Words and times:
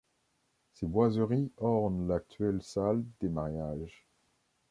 Ces 0.73 0.87
boiseries 0.87 1.51
ornent 1.57 2.07
l'actuelle 2.07 2.63
salle 2.63 3.03
des 3.19 3.29
mariages. 3.29 4.07